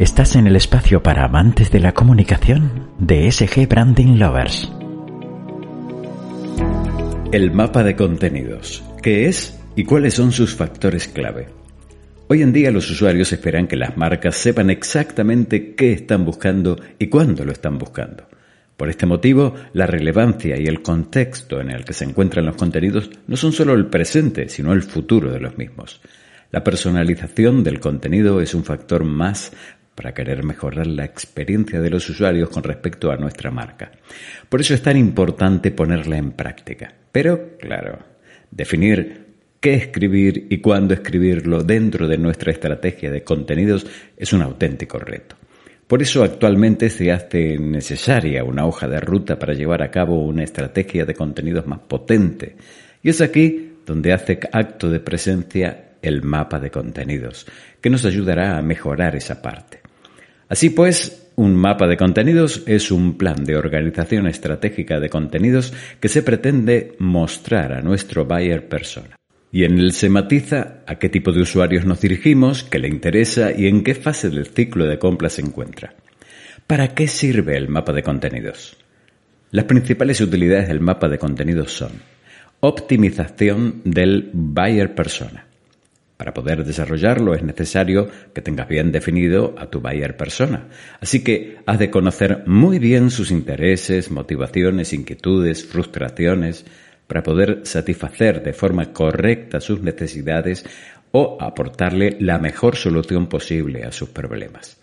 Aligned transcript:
Estás 0.00 0.34
en 0.34 0.46
el 0.46 0.56
espacio 0.56 1.02
para 1.02 1.26
amantes 1.26 1.70
de 1.70 1.78
la 1.78 1.92
comunicación 1.92 2.88
de 2.98 3.30
SG 3.30 3.68
Branding 3.68 4.18
Lovers. 4.18 4.72
El 7.32 7.50
mapa 7.50 7.84
de 7.84 7.96
contenidos. 7.96 8.82
¿Qué 9.02 9.28
es 9.28 9.60
y 9.76 9.84
cuáles 9.84 10.14
son 10.14 10.32
sus 10.32 10.54
factores 10.54 11.06
clave? 11.06 11.48
Hoy 12.28 12.40
en 12.40 12.50
día 12.50 12.70
los 12.70 12.90
usuarios 12.90 13.30
esperan 13.34 13.66
que 13.66 13.76
las 13.76 13.98
marcas 13.98 14.36
sepan 14.36 14.70
exactamente 14.70 15.74
qué 15.74 15.92
están 15.92 16.24
buscando 16.24 16.80
y 16.98 17.08
cuándo 17.08 17.44
lo 17.44 17.52
están 17.52 17.76
buscando. 17.76 18.26
Por 18.78 18.88
este 18.88 19.04
motivo, 19.04 19.54
la 19.74 19.86
relevancia 19.86 20.58
y 20.58 20.64
el 20.64 20.80
contexto 20.80 21.60
en 21.60 21.72
el 21.72 21.84
que 21.84 21.92
se 21.92 22.06
encuentran 22.06 22.46
los 22.46 22.56
contenidos 22.56 23.10
no 23.26 23.36
son 23.36 23.52
solo 23.52 23.74
el 23.74 23.88
presente, 23.88 24.48
sino 24.48 24.72
el 24.72 24.82
futuro 24.82 25.30
de 25.30 25.40
los 25.40 25.58
mismos. 25.58 26.00
La 26.52 26.64
personalización 26.64 27.62
del 27.62 27.78
contenido 27.78 28.40
es 28.40 28.54
un 28.54 28.64
factor 28.64 29.04
más 29.04 29.52
para 29.94 30.14
querer 30.14 30.44
mejorar 30.44 30.86
la 30.86 31.04
experiencia 31.04 31.80
de 31.80 31.90
los 31.90 32.08
usuarios 32.08 32.48
con 32.48 32.62
respecto 32.62 33.10
a 33.10 33.16
nuestra 33.16 33.50
marca. 33.50 33.90
Por 34.48 34.60
eso 34.60 34.74
es 34.74 34.82
tan 34.82 34.96
importante 34.96 35.70
ponerla 35.70 36.16
en 36.16 36.32
práctica. 36.32 36.92
Pero, 37.12 37.56
claro, 37.58 37.98
definir 38.50 39.26
qué 39.60 39.74
escribir 39.74 40.46
y 40.48 40.58
cuándo 40.58 40.94
escribirlo 40.94 41.62
dentro 41.62 42.08
de 42.08 42.18
nuestra 42.18 42.52
estrategia 42.52 43.10
de 43.10 43.22
contenidos 43.22 43.86
es 44.16 44.32
un 44.32 44.42
auténtico 44.42 44.98
reto. 44.98 45.36
Por 45.86 46.02
eso 46.02 46.22
actualmente 46.22 46.88
se 46.88 47.10
hace 47.10 47.58
necesaria 47.58 48.44
una 48.44 48.64
hoja 48.64 48.86
de 48.86 49.00
ruta 49.00 49.38
para 49.38 49.54
llevar 49.54 49.82
a 49.82 49.90
cabo 49.90 50.24
una 50.24 50.44
estrategia 50.44 51.04
de 51.04 51.14
contenidos 51.14 51.66
más 51.66 51.80
potente. 51.80 52.56
Y 53.02 53.10
es 53.10 53.20
aquí 53.20 53.72
donde 53.84 54.12
hace 54.12 54.38
acto 54.52 54.88
de 54.88 55.00
presencia 55.00 55.89
el 56.02 56.22
mapa 56.22 56.58
de 56.58 56.70
contenidos, 56.70 57.46
que 57.80 57.90
nos 57.90 58.04
ayudará 58.04 58.58
a 58.58 58.62
mejorar 58.62 59.16
esa 59.16 59.42
parte. 59.42 59.80
Así 60.48 60.70
pues, 60.70 61.30
un 61.36 61.54
mapa 61.54 61.86
de 61.86 61.96
contenidos 61.96 62.64
es 62.66 62.90
un 62.90 63.16
plan 63.16 63.44
de 63.44 63.56
organización 63.56 64.26
estratégica 64.26 64.98
de 64.98 65.08
contenidos 65.08 65.72
que 66.00 66.08
se 66.08 66.22
pretende 66.22 66.96
mostrar 66.98 67.72
a 67.72 67.80
nuestro 67.80 68.24
buyer 68.24 68.68
persona. 68.68 69.16
Y 69.52 69.64
en 69.64 69.78
él 69.78 69.92
se 69.92 70.08
matiza 70.08 70.82
a 70.86 70.96
qué 70.96 71.08
tipo 71.08 71.32
de 71.32 71.42
usuarios 71.42 71.84
nos 71.84 72.00
dirigimos, 72.00 72.62
qué 72.62 72.78
le 72.78 72.88
interesa 72.88 73.52
y 73.56 73.66
en 73.66 73.82
qué 73.82 73.94
fase 73.94 74.30
del 74.30 74.46
ciclo 74.46 74.86
de 74.86 74.98
compra 74.98 75.28
se 75.28 75.42
encuentra. 75.42 75.94
¿Para 76.66 76.88
qué 76.94 77.08
sirve 77.08 77.56
el 77.56 77.68
mapa 77.68 77.92
de 77.92 78.02
contenidos? 78.02 78.76
Las 79.50 79.64
principales 79.64 80.20
utilidades 80.20 80.68
del 80.68 80.80
mapa 80.80 81.08
de 81.08 81.18
contenidos 81.18 81.72
son 81.72 81.90
optimización 82.60 83.80
del 83.84 84.30
buyer 84.32 84.94
persona, 84.94 85.46
para 86.20 86.34
poder 86.34 86.66
desarrollarlo 86.66 87.32
es 87.32 87.42
necesario 87.42 88.06
que 88.34 88.42
tengas 88.42 88.68
bien 88.68 88.92
definido 88.92 89.54
a 89.56 89.70
tu 89.70 89.80
buyer 89.80 90.18
persona. 90.18 90.68
Así 91.00 91.24
que 91.24 91.56
has 91.64 91.78
de 91.78 91.88
conocer 91.88 92.42
muy 92.44 92.78
bien 92.78 93.10
sus 93.10 93.30
intereses, 93.30 94.10
motivaciones, 94.10 94.92
inquietudes, 94.92 95.64
frustraciones, 95.64 96.66
para 97.06 97.22
poder 97.22 97.62
satisfacer 97.62 98.42
de 98.42 98.52
forma 98.52 98.92
correcta 98.92 99.62
sus 99.62 99.80
necesidades 99.80 100.66
o 101.10 101.38
aportarle 101.40 102.18
la 102.20 102.38
mejor 102.38 102.76
solución 102.76 103.26
posible 103.26 103.84
a 103.84 103.90
sus 103.90 104.10
problemas. 104.10 104.76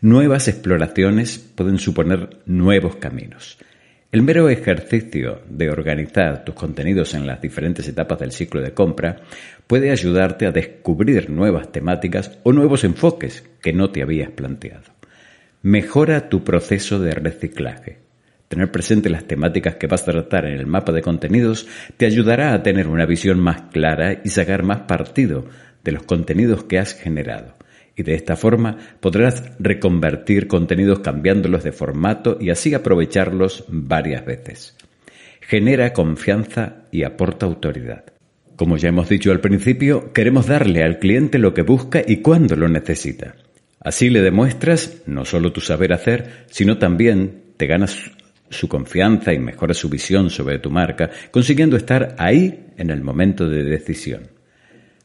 Nuevas 0.00 0.48
exploraciones 0.48 1.38
pueden 1.38 1.78
suponer 1.78 2.38
nuevos 2.46 2.96
caminos. 2.96 3.58
El 4.12 4.22
mero 4.22 4.48
ejercicio 4.48 5.40
de 5.48 5.70
organizar 5.70 6.44
tus 6.44 6.56
contenidos 6.56 7.14
en 7.14 7.28
las 7.28 7.40
diferentes 7.40 7.86
etapas 7.86 8.18
del 8.18 8.32
ciclo 8.32 8.60
de 8.60 8.74
compra 8.74 9.20
puede 9.68 9.92
ayudarte 9.92 10.46
a 10.46 10.50
descubrir 10.50 11.30
nuevas 11.30 11.70
temáticas 11.70 12.36
o 12.42 12.52
nuevos 12.52 12.82
enfoques 12.82 13.44
que 13.62 13.72
no 13.72 13.90
te 13.90 14.02
habías 14.02 14.32
planteado. 14.32 14.82
Mejora 15.62 16.28
tu 16.28 16.42
proceso 16.42 16.98
de 16.98 17.12
reciclaje. 17.12 17.98
Tener 18.48 18.72
presente 18.72 19.10
las 19.10 19.28
temáticas 19.28 19.76
que 19.76 19.86
vas 19.86 20.02
a 20.02 20.10
tratar 20.10 20.46
en 20.46 20.58
el 20.58 20.66
mapa 20.66 20.90
de 20.90 21.02
contenidos 21.02 21.68
te 21.96 22.06
ayudará 22.06 22.52
a 22.52 22.64
tener 22.64 22.88
una 22.88 23.06
visión 23.06 23.38
más 23.38 23.62
clara 23.70 24.22
y 24.24 24.30
sacar 24.30 24.64
más 24.64 24.80
partido 24.88 25.44
de 25.84 25.92
los 25.92 26.02
contenidos 26.02 26.64
que 26.64 26.80
has 26.80 26.94
generado 26.94 27.59
y 28.00 28.02
de 28.02 28.14
esta 28.14 28.34
forma 28.34 28.78
podrás 28.98 29.44
reconvertir 29.58 30.48
contenidos 30.48 31.00
cambiándolos 31.00 31.62
de 31.62 31.72
formato 31.72 32.38
y 32.40 32.48
así 32.48 32.72
aprovecharlos 32.72 33.64
varias 33.68 34.24
veces. 34.24 34.74
Genera 35.42 35.92
confianza 35.92 36.84
y 36.90 37.04
aporta 37.04 37.44
autoridad. 37.44 38.04
Como 38.56 38.78
ya 38.78 38.88
hemos 38.88 39.10
dicho 39.10 39.30
al 39.32 39.40
principio, 39.40 40.14
queremos 40.14 40.46
darle 40.46 40.82
al 40.82 40.98
cliente 40.98 41.38
lo 41.38 41.52
que 41.52 41.60
busca 41.60 42.02
y 42.06 42.22
cuando 42.22 42.56
lo 42.56 42.68
necesita. 42.68 43.34
Así 43.80 44.08
le 44.08 44.22
demuestras 44.22 45.02
no 45.06 45.26
solo 45.26 45.52
tu 45.52 45.60
saber 45.60 45.92
hacer, 45.92 46.46
sino 46.46 46.78
también 46.78 47.52
te 47.58 47.66
ganas 47.66 48.12
su 48.48 48.66
confianza 48.66 49.34
y 49.34 49.38
mejoras 49.38 49.76
su 49.76 49.90
visión 49.90 50.30
sobre 50.30 50.58
tu 50.58 50.70
marca, 50.70 51.10
consiguiendo 51.30 51.76
estar 51.76 52.14
ahí 52.18 52.66
en 52.78 52.88
el 52.88 53.02
momento 53.02 53.46
de 53.46 53.62
decisión. 53.62 54.28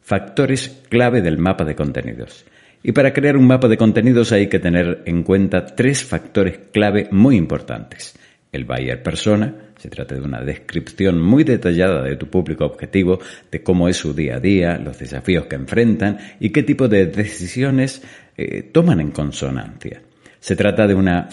Factores 0.01 0.81
clave 0.88 1.22
del 1.22 1.38
mapa 1.38 1.66
de 1.66 1.75
contenidos. 1.75 2.45
Y 2.88 2.91
para 2.91 3.13
crear 3.13 3.35
un 3.35 3.47
mapa 3.47 3.68
de 3.68 3.78
contenidos 3.78 4.31
hay 4.31 4.47
que 4.47 4.59
tener 4.59 5.01
en 5.07 5.23
cuenta 5.23 5.66
tres 5.66 6.03
factores 6.03 6.59
clave 6.72 7.07
muy 7.09 7.35
importantes. 7.35 8.13
El 8.51 8.66
buyer 8.66 9.01
persona, 9.01 9.72
se 9.75 9.90
trata 9.90 10.13
de 10.13 10.22
una 10.22 10.41
descripción 10.41 11.19
muy 11.19 11.44
detallada 11.44 12.03
de 12.03 12.16
tu 12.16 12.28
público 12.28 12.63
objetivo, 12.63 13.18
de 13.51 13.63
cómo 13.63 13.90
es 13.90 13.97
su 13.97 14.13
día 14.13 14.35
a 14.35 14.40
día, 14.40 14.78
los 14.78 15.00
desafíos 15.00 15.47
que 15.47 15.56
enfrentan 15.56 16.19
y 16.40 16.51
qué 16.51 16.62
tipo 16.62 16.88
de 16.88 17.07
decisiones 17.07 18.03
eh, 18.38 18.62
toman 18.62 19.00
en 19.00 19.09
consonancia. 19.09 20.03
Se 20.40 20.56
trata 20.56 20.85
de 20.85 20.94
una 20.94 21.28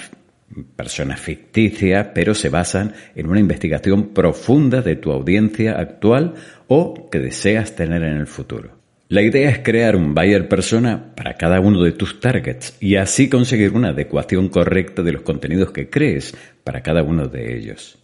persona 0.75 1.19
ficticia, 1.19 2.15
pero 2.15 2.33
se 2.33 2.49
basan 2.49 2.95
en 3.15 3.29
una 3.29 3.41
investigación 3.41 4.15
profunda 4.15 4.81
de 4.81 4.97
tu 4.97 5.13
audiencia 5.13 5.73
actual 5.73 6.33
o 6.69 7.11
que 7.11 7.19
deseas 7.19 7.77
tener 7.77 8.03
en 8.05 8.17
el 8.17 8.27
futuro. 8.27 8.81
La 9.12 9.21
idea 9.21 9.50
es 9.50 9.59
crear 9.59 9.95
un 9.95 10.15
buyer 10.15 10.49
persona 10.49 11.15
para 11.15 11.34
cada 11.34 11.61
uno 11.61 11.83
de 11.83 11.93
tus 11.93 12.19
targets 12.19 12.78
y 12.81 12.97
así 12.97 13.28
conseguir 13.28 13.73
una 13.73 13.91
adecuación 13.91 14.49
correcta 14.49 15.03
de 15.03 15.12
los 15.12 15.21
contenidos 15.21 15.71
que 15.71 15.91
crees 15.91 16.34
para 16.65 16.81
cada 16.81 17.03
uno 17.03 17.28
de 17.28 17.55
ellos. 17.55 17.99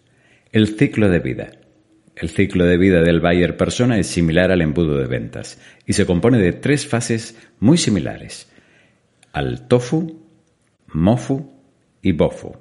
El 0.52 0.76
ciclo 0.76 1.08
de 1.08 1.20
vida. 1.20 1.50
El 2.14 2.28
ciclo 2.28 2.66
de 2.66 2.76
vida 2.76 3.00
del 3.00 3.20
buyer 3.20 3.56
persona 3.56 3.98
es 3.98 4.06
similar 4.06 4.52
al 4.52 4.60
embudo 4.60 4.98
de 4.98 5.06
ventas 5.06 5.58
y 5.86 5.94
se 5.94 6.04
compone 6.04 6.36
de 6.36 6.52
tres 6.52 6.86
fases 6.86 7.38
muy 7.58 7.78
similares. 7.78 8.52
Al 9.32 9.66
tofu, 9.66 10.28
mofu 10.88 11.54
y 12.02 12.12
bofu. 12.12 12.54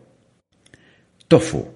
Tofu. 1.27 1.67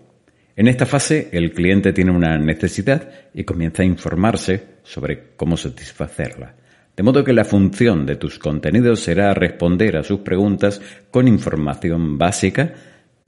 En 0.56 0.70
esta 0.70 0.86
fase 0.86 1.28
el 1.34 1.52
cliente 1.52 1.92
tiene 1.92 2.12
una 2.12 2.38
necesidad 2.38 3.12
y 3.34 3.44
comienza 3.44 3.84
a 3.84 3.86
informarse 3.86 4.78
sobre 4.84 5.36
cómo 5.36 5.58
satisfacerla. 5.58 6.61
De 6.96 7.04
modo 7.04 7.24
que 7.24 7.34
la 7.34 7.46
función 7.46 8.06
de 8.06 8.18
tus 8.18 8.38
contenidos 8.38 9.00
será 9.00 9.34
responder 9.34 9.98
a 9.98 10.04
sus 10.04 10.20
preguntas 10.20 10.82
con 11.10 11.28
información 11.28 12.18
básica 12.18 12.74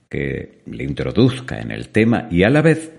que 0.08 0.60
le 0.66 0.84
introduzca 0.84 1.58
en 1.58 1.70
el 1.70 1.88
tema 1.88 2.28
y 2.30 2.42
a 2.42 2.50
la 2.50 2.62
vez 2.62 2.92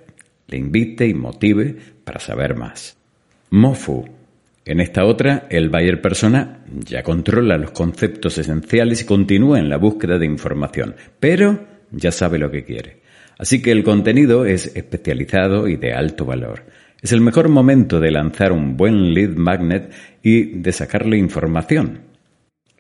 le 0.47 0.57
invite 0.57 1.07
y 1.07 1.13
motive 1.13 1.75
para 2.03 2.19
saber 2.19 2.55
más. 2.55 2.97
Mofu. 3.51 4.05
En 4.65 4.79
esta 4.79 5.05
otra, 5.05 5.45
el 5.49 5.69
buyer 5.69 6.01
persona 6.01 6.63
ya 6.67 7.03
controla 7.03 7.57
los 7.57 7.71
conceptos 7.71 8.37
esenciales 8.39 9.03
y 9.03 9.05
continúa 9.05 9.59
en 9.59 9.69
la 9.69 9.77
búsqueda 9.77 10.17
de 10.17 10.25
información, 10.25 10.95
pero 11.19 11.65
ya 11.91 12.11
sabe 12.11 12.39
lo 12.39 12.49
que 12.49 12.63
quiere. 12.63 13.01
Así 13.37 13.61
que 13.61 13.71
el 13.71 13.83
contenido 13.83 14.45
es 14.45 14.75
especializado 14.75 15.67
y 15.67 15.75
de 15.75 15.93
alto 15.93 16.25
valor. 16.25 16.63
Es 17.01 17.11
el 17.11 17.21
mejor 17.21 17.49
momento 17.49 17.99
de 17.99 18.11
lanzar 18.11 18.51
un 18.51 18.77
buen 18.77 19.13
lead 19.13 19.35
magnet 19.35 19.93
y 20.23 20.59
de 20.59 20.71
sacarle 20.71 21.17
información. 21.17 22.01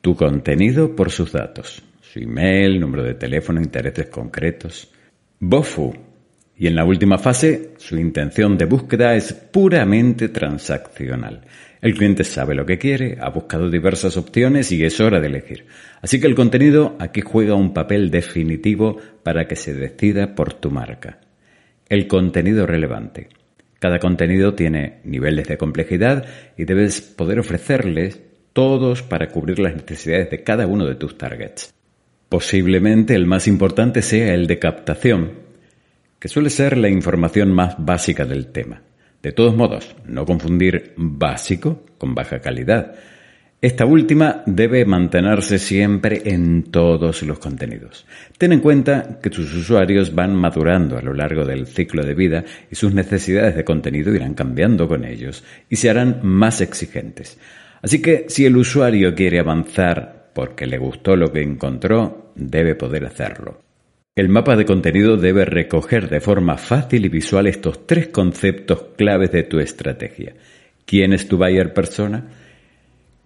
Tu 0.01 0.15
contenido 0.15 0.95
por 0.95 1.11
sus 1.11 1.31
datos, 1.31 1.83
su 2.01 2.19
email, 2.19 2.79
número 2.79 3.03
de 3.03 3.15
teléfono, 3.15 3.61
intereses 3.61 4.07
concretos. 4.07 4.91
Bofu. 5.39 5.93
Y 6.57 6.67
en 6.67 6.75
la 6.75 6.85
última 6.85 7.17
fase, 7.17 7.71
su 7.77 7.97
intención 7.97 8.57
de 8.57 8.65
búsqueda 8.65 9.13
es 9.13 9.33
puramente 9.33 10.29
transaccional. 10.29 11.41
El 11.81 11.93
cliente 11.93 12.23
sabe 12.23 12.55
lo 12.55 12.65
que 12.65 12.77
quiere, 12.77 13.17
ha 13.19 13.29
buscado 13.29 13.69
diversas 13.69 14.15
opciones 14.15 14.71
y 14.71 14.83
es 14.83 14.99
hora 15.01 15.19
de 15.19 15.27
elegir. 15.27 15.65
Así 16.01 16.19
que 16.19 16.27
el 16.27 16.33
contenido 16.33 16.95
aquí 16.97 17.21
juega 17.21 17.55
un 17.55 17.73
papel 17.73 18.09
definitivo 18.09 18.97
para 19.21 19.47
que 19.47 19.57
se 19.57 19.73
decida 19.73 20.33
por 20.33 20.53
tu 20.53 20.71
marca. 20.71 21.19
El 21.89 22.07
contenido 22.07 22.65
relevante. 22.65 23.27
Cada 23.85 23.99
contenido 23.99 24.55
tiene 24.55 25.01
niveles 25.03 25.47
de 25.47 25.59
complejidad 25.59 26.25
y 26.57 26.65
debes 26.65 27.01
poder 27.01 27.37
ofrecerles 27.37 28.19
todos 28.51 29.03
para 29.03 29.27
cubrir 29.27 29.59
las 29.59 29.75
necesidades 29.75 30.31
de 30.31 30.41
cada 30.41 30.65
uno 30.65 30.87
de 30.87 30.95
tus 30.95 31.19
targets. 31.19 31.71
Posiblemente 32.27 33.13
el 33.13 33.27
más 33.27 33.47
importante 33.47 34.01
sea 34.01 34.33
el 34.33 34.47
de 34.47 34.57
captación, 34.57 35.33
que 36.17 36.27
suele 36.27 36.49
ser 36.49 36.79
la 36.79 36.89
información 36.89 37.51
más 37.51 37.75
básica 37.77 38.25
del 38.25 38.47
tema. 38.47 38.81
De 39.21 39.31
todos 39.31 39.55
modos, 39.55 39.95
no 40.03 40.25
confundir 40.25 40.93
básico 40.97 41.83
con 41.99 42.15
baja 42.15 42.39
calidad. 42.39 42.95
Esta 43.65 43.83
última 43.87 44.43
debe 44.45 44.85
mantenerse 44.85 45.57
siempre 45.57 46.21
en 46.25 46.65
todos 46.69 47.23
los 47.23 47.39
contenidos. 47.39 48.05
Ten 48.37 48.53
en 48.53 48.59
cuenta 48.59 49.17
que 49.19 49.31
tus 49.31 49.51
usuarios 49.55 50.13
van 50.13 50.35
madurando 50.35 50.99
a 50.99 51.01
lo 51.01 51.15
largo 51.15 51.45
del 51.45 51.65
ciclo 51.65 52.05
de 52.05 52.13
vida 52.13 52.43
y 52.69 52.75
sus 52.75 52.93
necesidades 52.93 53.55
de 53.55 53.63
contenido 53.63 54.13
irán 54.13 54.35
cambiando 54.35 54.87
con 54.87 55.03
ellos 55.03 55.43
y 55.67 55.77
se 55.77 55.89
harán 55.89 56.19
más 56.21 56.61
exigentes. 56.61 57.39
Así 57.81 58.03
que 58.03 58.25
si 58.27 58.45
el 58.45 58.55
usuario 58.55 59.15
quiere 59.15 59.39
avanzar 59.39 60.29
porque 60.35 60.67
le 60.67 60.77
gustó 60.77 61.15
lo 61.15 61.33
que 61.33 61.41
encontró, 61.41 62.33
debe 62.35 62.75
poder 62.75 63.03
hacerlo. 63.07 63.63
El 64.15 64.29
mapa 64.29 64.55
de 64.55 64.65
contenido 64.65 65.17
debe 65.17 65.43
recoger 65.43 66.07
de 66.07 66.21
forma 66.21 66.59
fácil 66.59 67.03
y 67.03 67.09
visual 67.09 67.47
estos 67.47 67.87
tres 67.87 68.09
conceptos 68.09 68.89
claves 68.95 69.31
de 69.31 69.41
tu 69.41 69.57
estrategia. 69.57 70.35
¿Quién 70.85 71.13
es 71.13 71.27
tu 71.27 71.37
buyer 71.37 71.73
persona? 71.73 72.44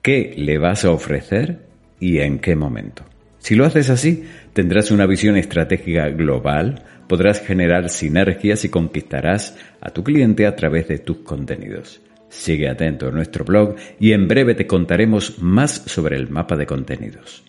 ¿Qué 0.09 0.33
le 0.35 0.57
vas 0.57 0.85
a 0.85 0.89
ofrecer? 0.89 1.59
¿Y 1.99 2.17
en 2.17 2.39
qué 2.39 2.55
momento? 2.55 3.05
Si 3.37 3.53
lo 3.53 3.63
haces 3.63 3.91
así, 3.91 4.23
tendrás 4.53 4.89
una 4.89 5.05
visión 5.05 5.37
estratégica 5.37 6.09
global, 6.09 6.83
podrás 7.07 7.41
generar 7.41 7.89
sinergias 7.89 8.65
y 8.65 8.69
conquistarás 8.69 9.55
a 9.79 9.91
tu 9.91 10.03
cliente 10.03 10.47
a 10.47 10.55
través 10.55 10.87
de 10.87 10.97
tus 10.97 11.17
contenidos. 11.17 12.01
Sigue 12.27 12.69
atento 12.69 13.09
a 13.09 13.11
nuestro 13.11 13.45
blog 13.45 13.75
y 13.99 14.13
en 14.13 14.27
breve 14.27 14.55
te 14.55 14.65
contaremos 14.65 15.43
más 15.43 15.83
sobre 15.85 16.15
el 16.15 16.27
mapa 16.27 16.55
de 16.55 16.65
contenidos. 16.65 17.43